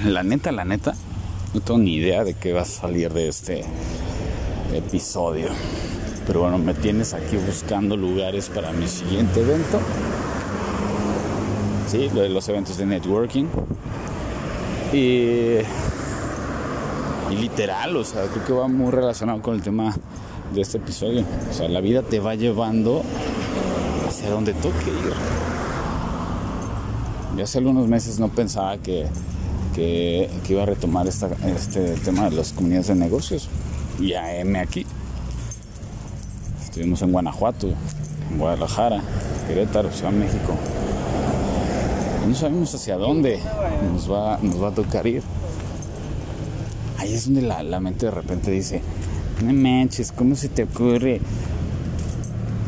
la 0.04 0.22
neta, 0.22 0.52
la 0.52 0.64
neta, 0.64 0.94
no 1.52 1.60
tengo 1.60 1.78
ni 1.78 1.94
idea 1.94 2.24
de 2.24 2.34
qué 2.34 2.52
va 2.52 2.62
a 2.62 2.66
salir 2.66 3.12
de 3.12 3.28
este 3.28 3.64
episodio. 4.72 5.48
Pero 6.26 6.40
bueno, 6.40 6.58
me 6.58 6.74
tienes 6.74 7.12
aquí 7.12 7.36
buscando 7.36 7.96
lugares 7.96 8.48
para 8.48 8.72
mi 8.72 8.86
siguiente 8.86 9.40
evento. 9.40 9.80
Sí, 11.88 12.08
lo 12.14 12.22
de 12.22 12.28
los 12.28 12.48
eventos 12.48 12.76
de 12.76 12.86
networking. 12.86 13.46
Y, 14.92 15.58
y 17.30 17.36
literal, 17.36 17.96
o 17.96 18.04
sea, 18.04 18.26
creo 18.26 18.44
que 18.44 18.52
va 18.52 18.68
muy 18.68 18.90
relacionado 18.90 19.42
con 19.42 19.54
el 19.54 19.62
tema 19.62 19.94
de 20.54 20.60
este 20.60 20.78
episodio. 20.78 21.24
O 21.50 21.52
sea, 21.52 21.68
la 21.68 21.80
vida 21.80 22.02
te 22.02 22.20
va 22.20 22.34
llevando 22.36 23.02
hacia 24.06 24.30
donde 24.30 24.52
toque 24.54 24.90
ir. 24.90 25.14
Yo 27.36 27.44
hace 27.44 27.58
algunos 27.58 27.88
meses 27.88 28.18
no 28.18 28.28
pensaba 28.28 28.76
que, 28.78 29.06
que, 29.74 30.28
que 30.46 30.52
iba 30.52 30.62
a 30.62 30.66
retomar 30.66 31.06
esta, 31.06 31.28
este 31.46 31.94
tema 31.96 32.28
de 32.28 32.36
las 32.36 32.52
comunidades 32.52 32.88
de 32.88 32.94
negocios. 32.94 33.48
Y 33.98 34.14
AM 34.14 34.56
aquí. 34.56 34.86
Estuvimos 36.62 37.02
en 37.02 37.12
Guanajuato, 37.12 37.68
en 37.68 38.38
Guadalajara, 38.38 39.02
Querétaro, 39.48 39.90
Ciudad 39.90 40.12
de 40.12 40.18
México. 40.18 40.54
No 42.26 42.34
sabemos 42.34 42.74
hacia 42.74 42.96
dónde 42.96 43.40
nos 43.92 44.10
va, 44.10 44.38
nos 44.40 44.62
va 44.62 44.68
a 44.68 44.74
tocar 44.74 45.06
ir. 45.06 45.22
Ahí 46.98 47.12
es 47.14 47.24
donde 47.24 47.42
la, 47.42 47.62
la 47.62 47.80
mente 47.80 48.06
de 48.06 48.12
repente 48.12 48.50
dice, 48.50 48.82
no 49.44 49.52
manches, 49.52 50.12
¿cómo 50.12 50.36
se 50.36 50.48
te 50.48 50.64
ocurre? 50.64 51.20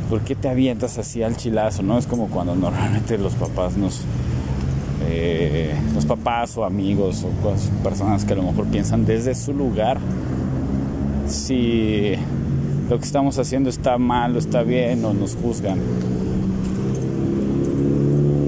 ¿Por 0.09 0.23
qué 0.23 0.35
te 0.35 0.49
avientas 0.49 0.99
así 0.99 1.23
al 1.23 1.37
chilazo? 1.37 1.83
¿No? 1.83 1.97
Es 1.97 2.07
como 2.07 2.29
cuando 2.29 2.57
normalmente 2.57 3.19
los 3.19 3.35
papás 3.35 3.77
nos... 3.77 4.01
Eh, 5.15 5.75
los 5.95 6.07
papás 6.07 6.57
o 6.57 6.65
amigos 6.65 7.23
o 7.23 7.83
personas 7.83 8.25
que 8.25 8.33
a 8.33 8.37
lo 8.37 8.45
mejor 8.45 8.65
piensan 8.69 9.05
desde 9.05 9.35
su 9.35 9.53
lugar 9.53 9.99
si 11.27 12.15
lo 12.89 12.99
que 12.99 13.05
estamos 13.05 13.39
haciendo 13.39 13.69
está 13.69 13.99
mal 13.99 14.35
o 14.37 14.39
está 14.39 14.63
bien 14.63 15.05
o 15.05 15.13
nos 15.13 15.37
juzgan. 15.37 15.79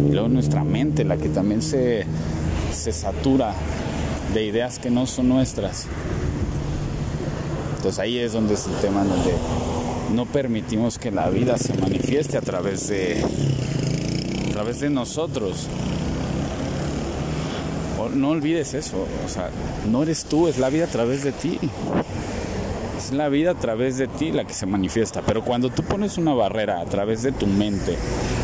Y 0.09 0.13
luego 0.13 0.29
nuestra 0.29 0.65
mente, 0.65 1.05
la 1.05 1.19
que 1.19 1.29
también 1.29 1.61
se, 1.61 2.07
se 2.73 2.93
satura 2.93 3.53
de 4.33 4.47
ideas 4.47 4.79
que 4.79 4.91
no 4.91 5.07
son 5.07 5.29
nuestras. 5.29 5.87
Entonces 7.77 7.99
ahí 8.01 8.19
es 8.19 8.33
donde 8.33 8.55
es 8.55 8.67
el 8.67 8.75
tema 8.77 9.05
donde 9.05 9.35
no 10.15 10.25
permitimos 10.25 10.99
que 10.99 11.11
la 11.11 11.29
vida 11.29 11.59
se 11.59 11.75
manifieste 11.75 12.39
a 12.39 12.41
través 12.41 12.89
de 12.89 13.23
a 14.49 14.53
través 14.53 14.81
de 14.81 14.89
nosotros. 14.89 15.69
No 18.09 18.31
olvides 18.31 18.75
eso, 18.75 19.07
o 19.25 19.29
sea, 19.29 19.51
no 19.91 20.03
eres 20.03 20.25
tú, 20.25 20.49
es 20.49 20.59
la 20.59 20.71
vida 20.71 20.85
a 20.85 20.89
través 20.89 21.25
de 21.25 21.33
ti 21.33 21.59
es 23.05 23.13
la 23.13 23.29
vida 23.29 23.51
a 23.51 23.55
través 23.55 23.99
de 23.99 24.09
ti 24.09 24.33
la 24.33 24.45
que 24.45 24.55
se 24.55 24.67
manifiesta. 24.67 25.23
Pero 25.23 25.45
cuando 25.45 25.71
tú 25.71 25.83
pones 25.83 26.17
una 26.19 26.33
barrera 26.33 26.81
a 26.81 26.85
través 26.87 27.23
de 27.23 27.33
tu 27.33 27.47
mente, 27.47 27.97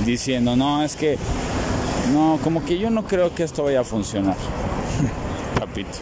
diciendo, 0.04 0.56
no, 0.56 0.82
es 0.82 0.96
que, 0.96 1.18
no, 2.12 2.38
como 2.42 2.64
que 2.64 2.78
yo 2.78 2.90
no 2.90 3.06
creo 3.06 3.34
que 3.34 3.42
esto 3.42 3.64
vaya 3.64 3.80
a 3.80 3.84
funcionar. 3.84 4.36
Papito, 5.58 5.98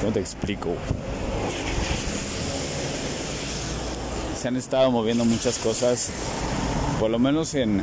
¿cómo 0.00 0.12
te 0.12 0.20
explico? 0.20 0.70
Se 4.38 4.48
han 4.48 4.56
estado 4.56 4.90
moviendo 4.90 5.24
muchas 5.24 5.58
cosas, 5.58 6.10
por 7.00 7.10
lo 7.10 7.18
menos 7.18 7.54
en, 7.54 7.80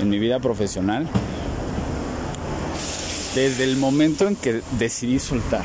en 0.00 0.08
mi 0.08 0.18
vida 0.18 0.38
profesional, 0.38 1.08
desde 3.34 3.64
el 3.64 3.76
momento 3.76 4.28
en 4.28 4.36
que 4.36 4.62
decidí 4.78 5.18
soltar 5.18 5.62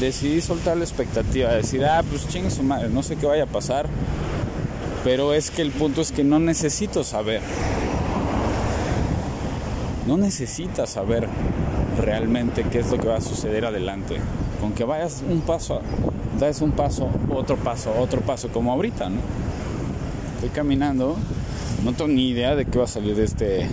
decidí 0.00 0.40
soltar 0.40 0.76
la 0.76 0.84
expectativa, 0.84 1.52
decir, 1.52 1.84
ah, 1.84 2.02
pues 2.08 2.28
chingue 2.28 2.50
su 2.50 2.62
madre, 2.62 2.88
no 2.88 3.02
sé 3.02 3.16
qué 3.16 3.26
vaya 3.26 3.44
a 3.44 3.46
pasar, 3.46 3.86
pero 5.04 5.32
es 5.32 5.50
que 5.50 5.62
el 5.62 5.70
punto 5.70 6.00
es 6.00 6.12
que 6.12 6.24
no 6.24 6.38
necesito 6.38 7.04
saber. 7.04 7.40
No 10.06 10.16
necesitas 10.16 10.90
saber 10.90 11.28
realmente 12.00 12.64
qué 12.70 12.80
es 12.80 12.90
lo 12.90 12.98
que 12.98 13.08
va 13.08 13.16
a 13.16 13.20
suceder 13.20 13.64
adelante. 13.64 14.16
Con 14.60 14.72
que 14.72 14.84
vayas 14.84 15.22
un 15.28 15.40
paso, 15.40 15.80
das 16.38 16.60
un 16.60 16.72
paso, 16.72 17.08
otro 17.34 17.56
paso, 17.56 17.92
otro 17.98 18.20
paso, 18.20 18.48
como 18.48 18.72
ahorita, 18.72 19.08
¿no? 19.08 19.20
Estoy 20.36 20.50
caminando, 20.50 21.16
no 21.84 21.92
tengo 21.92 22.08
ni 22.08 22.28
idea 22.28 22.54
de 22.54 22.66
qué 22.66 22.78
va 22.78 22.84
a 22.84 22.88
salir 22.88 23.16
de 23.16 23.24
este, 23.24 23.68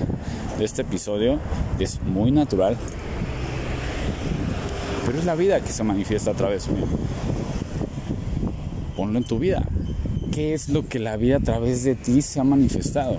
de 0.57 0.65
este 0.65 0.83
episodio. 0.83 1.39
Es 1.79 2.01
muy 2.01 2.31
natural, 2.31 2.77
pero 5.05 5.17
es 5.17 5.25
la 5.25 5.35
vida 5.35 5.59
que 5.61 5.71
se 5.71 5.83
manifiesta 5.83 6.31
a 6.31 6.33
través 6.33 6.67
mío. 6.69 6.85
Ponlo 8.95 9.17
en 9.17 9.23
tu 9.23 9.39
vida. 9.39 9.63
¿Qué 10.31 10.53
es 10.53 10.69
lo 10.69 10.87
que 10.87 10.99
la 10.99 11.17
vida 11.17 11.37
a 11.37 11.39
través 11.39 11.83
de 11.83 11.95
ti 11.95 12.21
se 12.21 12.39
ha 12.39 12.43
manifestado? 12.43 13.17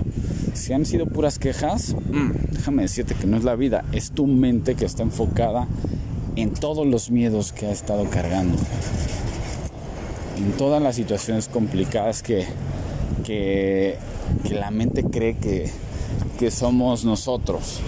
Si 0.53 0.73
han 0.73 0.85
sido 0.85 1.05
puras 1.05 1.39
quejas, 1.39 1.95
mm, 2.11 2.31
déjame 2.51 2.81
decirte 2.83 3.15
que 3.15 3.27
no 3.27 3.37
es 3.37 3.43
la 3.43 3.55
vida, 3.55 3.85
es 3.91 4.11
tu 4.11 4.27
mente 4.27 4.75
que 4.75 4.85
está 4.85 5.03
enfocada 5.03 5.67
en 6.35 6.53
todos 6.53 6.85
los 6.85 7.11
miedos 7.11 7.53
que 7.53 7.67
ha 7.67 7.71
estado 7.71 8.09
cargando, 8.09 8.57
en 10.37 10.51
todas 10.57 10.81
las 10.81 10.95
situaciones 10.95 11.47
complicadas 11.47 12.21
que, 12.21 12.45
que, 13.23 13.97
que 14.43 14.53
la 14.55 14.71
mente 14.71 15.03
cree 15.03 15.37
que, 15.37 15.71
que 16.35 16.51
somos 16.51 17.05
nosotros. 17.05 17.79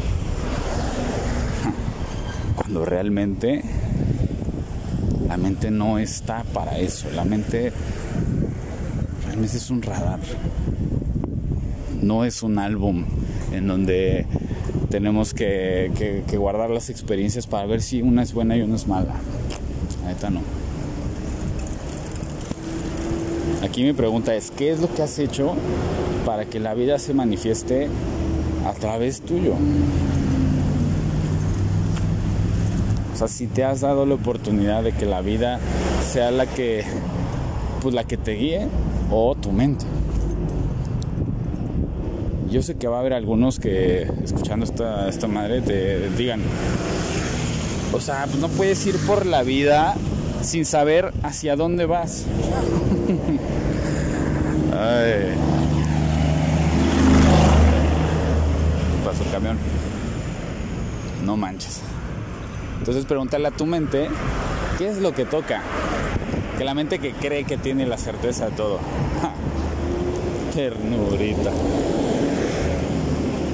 Cuando 2.55 2.85
realmente 2.85 3.63
la 5.27 5.37
mente 5.37 5.71
no 5.71 5.99
está 5.99 6.43
para 6.53 6.79
eso. 6.79 7.09
La 7.13 7.25
mente 7.25 7.71
realmente 9.25 9.57
es 9.57 9.69
un 9.69 9.81
radar. 9.81 10.19
No 12.01 12.23
es 12.23 12.43
un 12.43 12.59
álbum 12.59 13.05
en 13.51 13.67
donde 13.67 14.25
tenemos 14.89 15.33
que, 15.33 16.23
guardar 16.37 16.69
las 16.69 16.89
experiencias 16.89 17.47
para 17.47 17.65
ver 17.65 17.81
si 17.81 18.01
una 18.01 18.23
es 18.23 18.33
buena 18.33 18.55
y 18.55 18.61
una 18.61 18.75
es 18.77 18.87
mala. 18.87 19.15
Ahorita 20.05 20.29
no. 20.29 20.41
Aquí 23.63 23.83
mi 23.83 23.93
pregunta 23.93 24.35
es, 24.35 24.51
¿qué 24.51 24.71
es 24.71 24.79
lo 24.79 24.93
que 24.93 25.01
has 25.01 25.19
hecho 25.19 25.55
para 26.25 26.45
que 26.45 26.59
la 26.59 26.73
vida 26.73 26.99
se 26.99 27.13
manifieste 27.13 27.89
a 28.67 28.73
través 28.73 29.21
tuyo? 29.21 29.53
O 33.13 33.17
sea, 33.17 33.27
si 33.27 33.47
te 33.47 33.63
has 33.63 33.81
dado 33.81 34.05
la 34.05 34.15
oportunidad 34.15 34.83
de 34.83 34.91
que 34.91 35.05
la 35.05 35.21
vida 35.21 35.59
sea 36.11 36.29
la 36.31 36.45
que, 36.45 36.83
pues 37.81 37.95
la 37.95 38.03
que 38.03 38.17
te 38.17 38.33
guíe 38.33 38.67
o 39.09 39.35
tu 39.35 39.51
mente. 39.51 39.85
Yo 42.51 42.61
sé 42.61 42.75
que 42.75 42.87
va 42.87 42.97
a 42.97 42.99
haber 42.99 43.13
algunos 43.13 43.59
que 43.59 44.03
escuchando 44.23 44.65
esta, 44.65 45.09
esta 45.09 45.27
madre 45.27 45.61
te 45.61 46.09
digan, 46.11 46.41
o 47.91 47.99
sea, 47.99 48.25
pues 48.25 48.39
no 48.39 48.49
puedes 48.49 48.85
ir 48.85 48.97
por 49.05 49.25
la 49.25 49.43
vida 49.43 49.95
sin 50.41 50.65
saber 50.65 51.11
hacia 51.23 51.55
dónde 51.55 51.85
vas. 51.85 52.25
Ay. 54.73 55.46
Pasó 59.17 59.29
el 59.29 59.33
camión. 59.33 59.57
No 61.25 61.37
manches. 61.37 61.81
Entonces 62.77 63.05
pregúntale 63.05 63.47
a 63.47 63.51
tu 63.51 63.65
mente, 63.65 64.09
¿qué 64.77 64.89
es 64.89 64.99
lo 64.99 65.13
que 65.13 65.25
toca? 65.25 65.61
Que 66.57 66.63
la 66.63 66.75
mente 66.75 66.99
que 66.99 67.13
cree 67.13 67.43
que 67.43 67.57
tiene 67.57 67.87
la 67.87 67.97
certeza 67.97 68.49
de 68.49 68.51
todo. 68.51 68.79
Ternurita. 70.53 71.51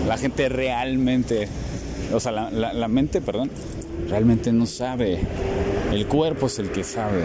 La 0.07 0.17
gente 0.17 0.49
realmente, 0.49 1.47
o 2.13 2.19
sea, 2.19 2.33
la, 2.33 2.73
la 2.73 2.87
mente, 2.89 3.21
perdón, 3.21 3.49
realmente 4.09 4.51
no 4.51 4.65
sabe. 4.65 5.19
El 5.91 6.07
cuerpo 6.07 6.47
es 6.47 6.59
el 6.59 6.71
que 6.71 6.83
sabe. 6.83 7.23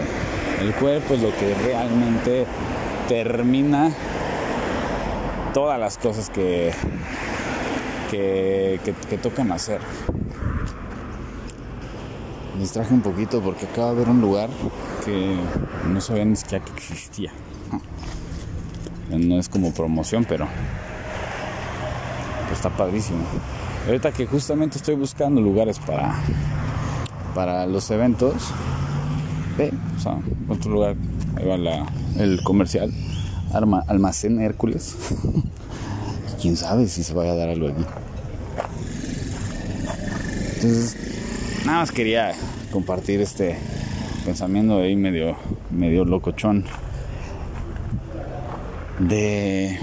El 0.61 0.73
cuerpo 0.75 1.15
es 1.15 1.21
lo 1.21 1.29
que 1.35 1.53
realmente 1.65 2.45
termina 3.09 3.91
todas 5.53 5.79
las 5.79 5.97
cosas 5.97 6.29
que, 6.29 6.71
que, 8.09 8.79
que, 8.83 9.17
tocan 9.17 9.51
hacer 9.51 9.79
me 12.59 12.63
distraje 12.63 12.93
un 12.93 13.01
poquito 13.01 13.39
porque 13.41 13.65
acaba 13.65 13.91
de 13.91 13.99
ver 13.99 14.09
un 14.09 14.19
lugar 14.19 14.49
que 15.05 15.37
no 15.87 16.01
sabía 16.01 16.25
ni 16.25 16.35
siquiera 16.35 16.65
que 16.65 16.71
existía. 16.73 17.31
No 19.09 19.39
es 19.39 19.47
como 19.47 19.73
promoción, 19.73 20.25
pero 20.27 20.45
pues 22.47 22.57
está 22.57 22.69
padrísimo. 22.69 23.19
Ahorita 23.87 24.11
que 24.11 24.25
justamente 24.27 24.77
estoy 24.77 24.95
buscando 24.95 25.39
lugares 25.39 25.79
para, 25.79 26.19
para 27.33 27.65
los 27.65 27.89
eventos, 27.91 28.51
ve, 29.57 29.71
o 29.95 29.99
sea, 30.01 30.17
otro 30.49 30.71
lugar, 30.71 30.97
ahí 31.37 31.47
va 31.47 31.57
la, 31.57 31.85
el 32.17 32.43
comercial, 32.43 32.91
Arma, 33.53 33.85
Almacén 33.87 34.41
Hércules. 34.41 34.97
Quién 36.41 36.55
sabe 36.55 36.87
si 36.87 37.03
se 37.03 37.13
vaya 37.13 37.33
a 37.33 37.35
dar 37.35 37.49
algo 37.49 37.67
aquí. 37.67 37.85
Entonces, 40.55 40.95
nada 41.65 41.79
más 41.79 41.91
quería 41.91 42.33
compartir 42.71 43.21
este 43.21 43.57
pensamiento 44.25 44.79
ahí 44.79 44.95
medio, 44.95 45.35
medio 45.71 46.05
locochón 46.05 46.65
de 48.99 49.79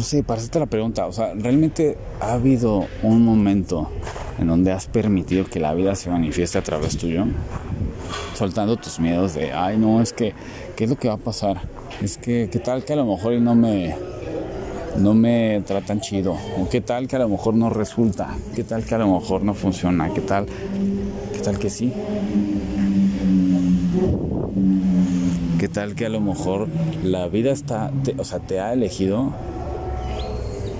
no 0.00 0.06
sé, 0.06 0.22
para 0.22 0.40
hacerte 0.40 0.58
la 0.58 0.64
pregunta, 0.64 1.06
o 1.06 1.12
sea, 1.12 1.34
¿realmente 1.34 1.98
ha 2.20 2.32
habido 2.32 2.86
un 3.02 3.22
momento 3.22 3.90
en 4.38 4.46
donde 4.46 4.72
has 4.72 4.86
permitido 4.86 5.44
que 5.44 5.60
la 5.60 5.74
vida 5.74 5.94
se 5.94 6.08
manifieste 6.08 6.56
a 6.56 6.62
través 6.62 6.96
tuyo? 6.96 7.26
Soltando 8.34 8.76
tus 8.76 8.98
miedos 9.00 9.34
de, 9.34 9.52
ay, 9.52 9.76
no, 9.76 10.00
es 10.00 10.12
que, 10.12 10.34
¿qué 10.76 10.84
es 10.84 10.90
lo 10.90 10.96
que 10.96 11.08
va 11.08 11.14
a 11.14 11.18
pasar? 11.18 11.60
Es 12.02 12.16
que, 12.16 12.48
¿qué 12.50 12.58
tal 12.58 12.84
que 12.84 12.94
a 12.94 12.96
lo 12.96 13.04
mejor 13.04 13.34
no 13.34 13.54
me, 13.54 13.94
no 14.96 15.14
me 15.14 15.62
tratan 15.66 16.00
chido? 16.00 16.36
¿O 16.58 16.68
qué 16.68 16.80
tal 16.80 17.08
que 17.08 17.16
a 17.16 17.18
lo 17.20 17.28
mejor 17.28 17.54
no 17.54 17.70
resulta? 17.70 18.28
¿Qué 18.54 18.64
tal 18.64 18.84
que 18.84 18.94
a 18.94 18.98
lo 18.98 19.18
mejor 19.18 19.42
no 19.42 19.54
funciona? 19.54 20.12
¿Qué 20.12 20.20
tal, 20.20 20.46
qué 21.32 21.38
tal 21.40 21.58
que 21.58 21.70
sí? 21.70 21.92
¿Qué 25.58 25.68
tal 25.68 25.94
que 25.94 26.06
a 26.06 26.08
lo 26.08 26.20
mejor 26.20 26.68
la 27.02 27.28
vida 27.28 27.52
está, 27.52 27.90
o 28.16 28.24
sea, 28.24 28.38
te 28.38 28.60
ha 28.60 28.72
elegido 28.72 29.34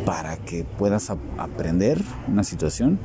para 0.06 0.38
que 0.38 0.65
puedas 0.65 1.11
aprender 1.37 2.00
una 2.27 2.44
situación, 2.44 2.99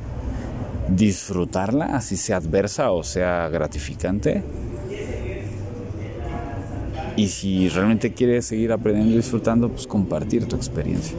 disfrutarla, 0.88 1.96
así 1.96 2.16
sea 2.16 2.36
adversa 2.36 2.90
o 2.90 3.02
sea 3.02 3.48
gratificante. 3.48 4.42
Y 7.16 7.28
si 7.28 7.70
realmente 7.70 8.12
quieres 8.12 8.44
seguir 8.44 8.72
aprendiendo 8.72 9.14
y 9.14 9.16
disfrutando, 9.16 9.70
pues 9.70 9.86
compartir 9.86 10.46
tu 10.46 10.54
experiencia. 10.54 11.16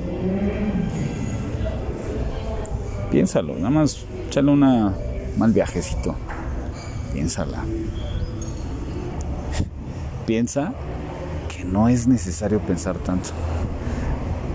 Piénsalo, 3.09 3.55
nada 3.55 3.71
más 3.71 4.05
échale 4.27 4.51
una 4.51 4.93
mal 5.37 5.53
viajecito. 5.53 6.15
Piénsala. 7.13 7.63
Piensa 10.27 10.73
que 11.47 11.63
no 11.63 11.89
es 11.89 12.07
necesario 12.07 12.59
pensar 12.59 12.97
tanto. 12.97 13.29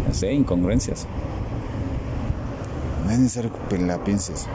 Ya 0.07 0.15
sé, 0.15 0.33
incongruencias. 0.33 1.09
No 3.05 3.11
es 3.11 3.19
necesario 3.19 3.51
que 3.69 3.79
la 3.79 4.05
pienses. 4.05 4.47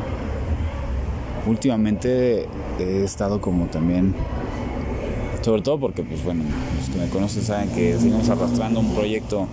Últimamente 1.48 2.46
he 2.80 3.04
estado 3.04 3.40
como 3.40 3.68
también, 3.68 4.14
sobre 5.42 5.62
todo 5.62 5.80
porque, 5.80 6.04
pues 6.04 6.24
bueno, 6.24 6.44
los 6.78 6.90
que 6.90 7.00
me 7.00 7.08
conocen 7.10 7.44
saben 7.44 7.70
que 7.70 7.98
seguimos 7.98 8.30
arrastrando 8.30 8.82
un 8.82 8.94
proyecto 8.94 9.48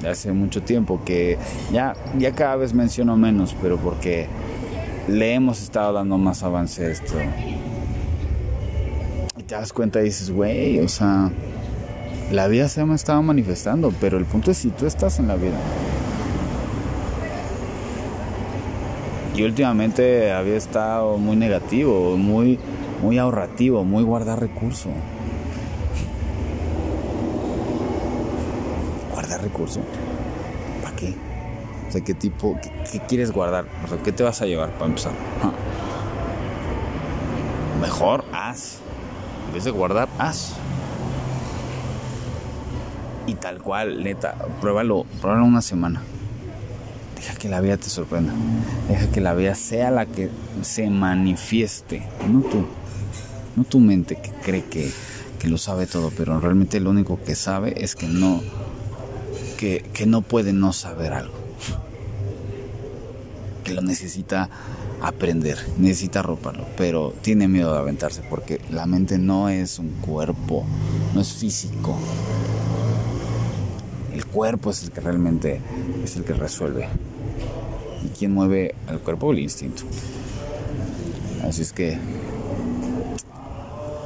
de 0.00 0.10
hace 0.10 0.32
mucho 0.32 0.62
tiempo 0.62 1.00
que 1.04 1.38
ya, 1.72 1.94
ya 2.18 2.32
cada 2.32 2.56
vez 2.56 2.72
menciono 2.72 3.16
menos, 3.16 3.56
pero 3.60 3.78
porque 3.78 4.28
le 5.08 5.34
hemos 5.34 5.60
estado 5.60 5.92
dando 5.92 6.18
más 6.18 6.42
avance 6.42 6.84
a 6.84 6.90
esto. 6.90 7.14
Y 9.36 9.42
te 9.42 9.54
das 9.54 9.72
cuenta 9.72 10.00
y 10.00 10.04
dices, 10.04 10.30
güey, 10.30 10.78
o 10.80 10.88
sea, 10.88 11.30
la 12.30 12.46
vida 12.48 12.68
se 12.68 12.84
me 12.84 12.94
estaba 12.94 13.20
manifestando, 13.22 13.92
pero 14.00 14.18
el 14.18 14.24
punto 14.24 14.50
es 14.50 14.58
si 14.58 14.70
tú 14.70 14.86
estás 14.86 15.18
en 15.18 15.28
la 15.28 15.36
vida. 15.36 15.58
Y 19.34 19.42
últimamente 19.42 20.30
había 20.30 20.56
estado 20.56 21.18
muy 21.18 21.34
negativo, 21.34 22.16
muy, 22.16 22.56
muy 23.02 23.18
ahorrativo, 23.18 23.82
muy 23.82 24.04
guardar 24.04 24.38
recursos. 24.38 24.92
¿Guardar 29.12 29.42
recursos? 29.42 29.82
¿Para 30.84 30.94
qué? 30.94 31.14
O 31.88 31.90
sea, 31.90 32.00
¿qué 32.00 32.14
tipo, 32.14 32.56
qué, 32.92 33.00
quieres 33.08 33.32
guardar? 33.32 33.66
O 33.84 33.88
sea, 33.88 33.98
¿qué 33.98 34.12
te 34.12 34.22
vas 34.22 34.40
a 34.40 34.46
llevar 34.46 34.70
para 34.74 34.86
empezar? 34.86 35.12
Mejor 37.80 38.24
haz. 38.32 38.78
En 39.48 39.54
vez 39.54 39.64
de 39.64 39.72
guardar, 39.72 40.08
haz. 40.16 40.52
Y 43.26 43.34
tal 43.34 43.60
cual, 43.60 44.04
neta, 44.04 44.36
pruébalo, 44.60 45.06
pruébalo 45.20 45.44
una 45.44 45.60
semana. 45.60 46.02
Deja 47.24 47.38
que 47.38 47.48
la 47.48 47.62
vida 47.62 47.78
te 47.78 47.88
sorprenda. 47.88 48.34
Deja 48.86 49.10
que 49.10 49.22
la 49.22 49.32
vida 49.32 49.54
sea 49.54 49.90
la 49.90 50.04
que 50.04 50.28
se 50.60 50.90
manifieste, 50.90 52.02
no 52.30 52.42
tú. 52.42 52.66
No 53.56 53.64
tu 53.64 53.80
mente 53.80 54.16
que 54.16 54.30
cree 54.30 54.64
que, 54.64 54.90
que 55.38 55.48
lo 55.48 55.56
sabe 55.56 55.86
todo, 55.86 56.12
pero 56.14 56.38
realmente 56.38 56.80
lo 56.80 56.90
único 56.90 57.18
que 57.24 57.34
sabe 57.34 57.82
es 57.82 57.94
que 57.94 58.08
no, 58.08 58.42
que, 59.56 59.82
que 59.94 60.04
no 60.04 60.20
puede 60.20 60.52
no 60.52 60.74
saber 60.74 61.14
algo. 61.14 61.32
Que 63.64 63.72
lo 63.72 63.80
necesita 63.80 64.50
aprender, 65.00 65.56
necesita 65.78 66.20
roparlo, 66.20 66.66
pero 66.76 67.14
tiene 67.22 67.48
miedo 67.48 67.72
de 67.72 67.78
aventarse 67.78 68.20
porque 68.28 68.60
la 68.70 68.84
mente 68.84 69.16
no 69.16 69.48
es 69.48 69.78
un 69.78 69.88
cuerpo, 70.02 70.66
no 71.14 71.22
es 71.22 71.32
físico, 71.32 71.96
el 74.12 74.26
cuerpo 74.26 74.70
es 74.70 74.82
el 74.82 74.90
que 74.90 75.00
realmente 75.00 75.60
es 76.04 76.16
el 76.16 76.24
que 76.24 76.34
resuelve. 76.34 76.88
¿Y 78.14 78.16
quién 78.16 78.32
mueve 78.32 78.74
al 78.86 79.00
cuerpo? 79.00 79.32
El 79.32 79.40
instinto. 79.40 79.82
Así 81.42 81.62
es 81.62 81.72
que, 81.72 81.98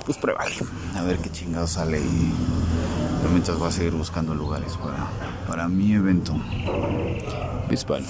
pues 0.07 0.17
pruébale. 0.17 0.55
A 0.95 1.03
ver 1.03 1.19
qué 1.19 1.31
chingado 1.31 1.67
sale. 1.67 2.01
Y 2.01 2.33
mientras 3.31 3.59
voy 3.59 3.69
a 3.69 3.73
seguir 3.73 3.93
buscando 3.93 4.35
lugares 4.35 4.77
para, 4.77 5.09
para 5.47 5.69
mi 5.69 5.93
evento. 5.93 6.35
Bisbal. 7.69 8.05